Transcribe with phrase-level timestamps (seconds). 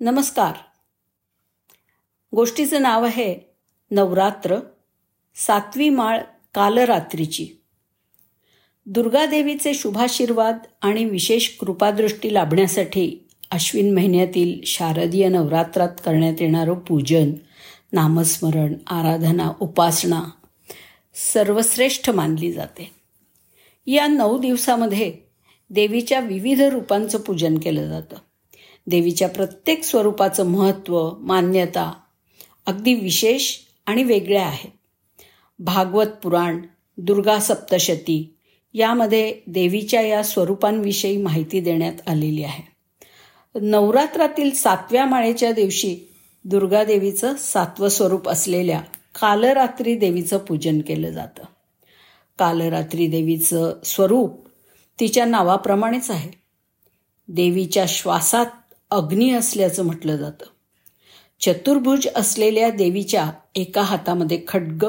[0.00, 0.52] नमस्कार.
[2.34, 3.36] गोष्टीचं नाव आहे
[3.90, 4.58] नवरात्र
[5.36, 6.20] सातवी माळ
[6.54, 7.46] कालरात्रीची.
[8.86, 17.32] दुर्गादेवीचे शुभाशीर्वाद आणि विशेष कृपादृष्टी लाभण्यासाठी अश्विन महिन्यातील शारदीय नवरात्रात करण्यात येणारं पूजन
[17.92, 20.24] नामस्मरण आराधना उपासना
[21.14, 22.90] सर्वश्रेष्ठ मानली जाते.
[23.86, 25.18] या नऊ दिवसामध्ये
[25.70, 28.16] देवीच्या विविध रूपांचं पूजन केलं जातं.
[28.86, 31.92] देवीच्या प्रत्येक स्वरूपाचं महत्त्व मान्यता
[32.66, 34.70] अगदी विशेष आणि वेगळ्या आहेत
[35.58, 36.60] भागवत पुराण
[36.96, 38.34] दुर्गा सप्तशती
[38.74, 42.62] यामध्ये देवीच्या या स्वरूपांविषयी माहिती देण्यात आलेली आहे.
[43.60, 45.98] नवरात्रातील सातव्या माळेच्या दिवशी
[46.44, 48.80] दुर्गादेवीचं सातवं स्वरूप असलेल्या
[49.20, 51.44] कालरात्री देवीचं पूजन केलं जातं.
[52.38, 54.48] कालरात्री देवीचं स्वरूप
[55.00, 56.30] तिच्या नावाप्रमाणेच आहे.
[57.28, 58.46] देवीच्या श्वासात
[58.90, 60.46] अग्नी असल्याचं म्हटलं जातं.
[61.40, 64.86] चतुर्भुज असलेल्या देवीच्या एका हातामध्ये खड्ग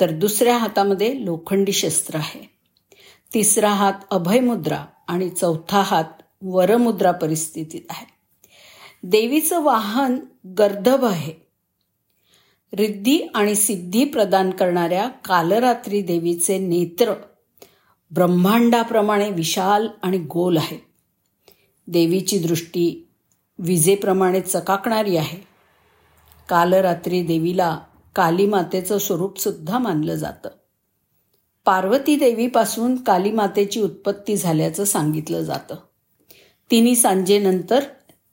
[0.00, 2.50] तर दुसऱ्या हातामध्ये लोखंडी शस्त्र आहे.
[3.34, 6.04] तिसरा हात अभयमुद्रा आणि चौथा हात
[6.42, 8.06] वरमुद्रा परिस्थितीत आहे.
[9.02, 10.16] देवीचं वाहन
[10.58, 11.32] गर्दभ आहे.
[12.72, 17.14] रिद्धी आणि सिद्धी प्रदान करणाऱ्या कालरात्री देवीचे नेत्र
[18.10, 20.86] ब्रह्मांडाप्रमाणे विशाल आणि गोल आहे.
[21.86, 23.08] देवीची दृष्टी
[23.58, 25.38] विजेप्रमाणे चकाकणारी आहे.
[26.48, 27.78] कालरात्री देवीला
[28.16, 30.48] कालीमातेचं स्वरूपसुद्धा मानलं जातं.
[31.64, 35.74] पार्वती देवीपासून कालीमातेची उत्पत्ती झाल्याचं सांगितलं जातं.
[36.70, 37.80] तिन्ही सांजेनंतर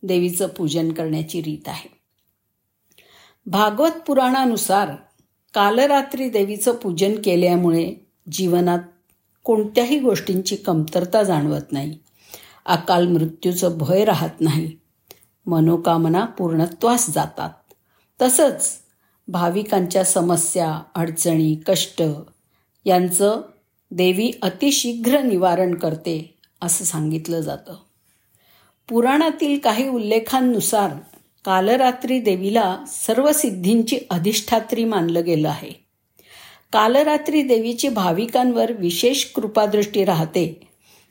[0.03, 1.89] देवीचं पूजन करण्याची रीत आहे.
[3.45, 4.89] भागवत पुराणानुसार
[5.53, 7.93] कालरात्री देवीचं पूजन केल्यामुळे
[8.31, 8.79] जीवनात
[9.43, 11.99] कोणत्याही गोष्टींची कमतरता जाणवत नाही.
[12.65, 14.80] अकाल मृत्यूचं भय राहत नाही.
[15.45, 17.49] मनोकामना पूर्णत्वास जातात.
[18.21, 18.71] तसंच
[19.27, 22.03] भाविकांच्या समस्या अडचणी कष्ट
[22.85, 23.41] यांचं
[23.91, 27.75] देवी अतिशीघ्र निवारण करते असं सांगितलं जातं.
[28.89, 30.93] पुराणातील काही उल्लेखांनुसार
[31.45, 35.71] कालरात्री देवीला सर्व सिद्धींची अधिष्ठात्री मानलं गेलं आहे.
[36.73, 40.67] कालरात्री देवीची भाविकांवर विशेष कृपादृष्टी राहते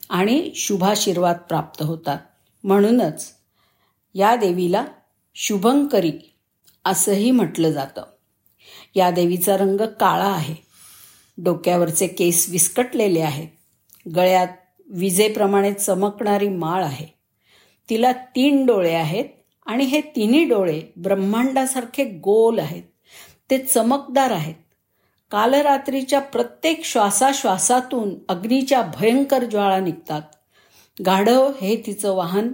[0.09, 2.17] आणि शुभाशीर्वाद प्राप्त होतात.
[2.63, 3.27] म्हणूनच
[4.13, 4.85] या देवीला
[5.35, 6.33] शुभंकरी
[6.85, 8.03] असंही म्हटलं जातं.
[8.95, 10.55] या देवीचा रंग काळा आहे.
[11.37, 13.47] डोक्यावरचे केस विस्कटलेले आहेत.
[14.15, 14.47] गळ्यात
[14.89, 17.07] विजेप्रमाणे चमकणारी माळ आहे.
[17.89, 19.25] तिला तीन डोळे आहेत
[19.65, 22.83] आणि हे तिन्ही डोळे ब्रह्मांडासारखे गोल आहेत.
[23.49, 24.55] ते चमकदार आहेत.
[25.31, 30.21] कालरात्रीच्या प्रत्येक श्वासाश्वासातून अग्नीच्या भयंकर ज्वाळा निघतात.
[31.05, 32.51] गाढव हे तिचं वाहन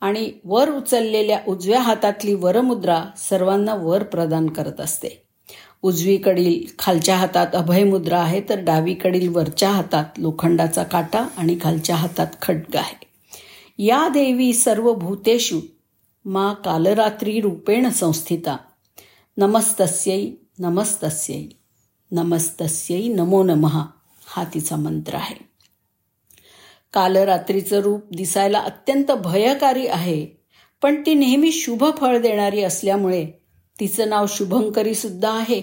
[0.00, 5.08] आणि वर उचललेल्या उजव्या हातातली वरमुद्रा सर्वांना वर प्रदान करत असते.
[5.82, 12.76] उजवीकडील खालच्या हातात अभयमुद्रा आहे तर डावीकडील वरच्या हातात लोखंडाचा काटा आणि खालच्या हातात खड्ग
[12.76, 13.08] आहे.
[13.84, 15.60] या देवी सर्व भूतेषु
[16.24, 18.56] मा कालरात्री रूपेण संस्थिता.
[19.36, 21.46] नमस्तस्यै नमस्तस्यै
[22.12, 23.82] नमस्तस्यै नमो नमः
[24.26, 25.47] हा तिचा मंत्र आहे.
[26.92, 30.26] कालरात्रीचं रूप दिसायला अत्यंत भयकारी आहे.
[30.82, 33.26] पण ती नेहमी शुभ फळ देणारी असल्यामुळे
[33.80, 35.62] तिचं नाव शुभंकरी सुद्धा आहे.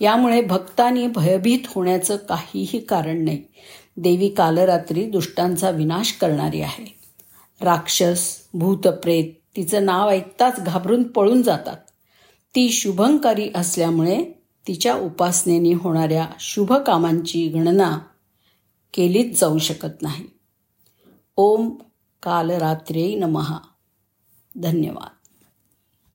[0.00, 3.42] यामुळे भक्तांनी भयभीत होण्याचं काहीही कारण नाही.
[3.96, 6.98] देवी कालरात्री दुष्टांचा विनाश करणारी आहे.
[7.60, 9.24] राक्षस भूतप्रेत
[9.56, 11.76] तिचं नाव ऐकताच घाबरून पळून जातात.
[12.54, 14.24] ती शुभंकारी असल्यामुळे
[14.68, 17.98] तिच्या उपासनेने होणाऱ्या शुभ कामांची गणना
[18.94, 20.24] केलीच जाऊ शकत नाही.
[21.42, 21.68] ओम
[22.22, 23.58] कालरात्रे नमहा
[24.62, 25.19] धन्यवाद.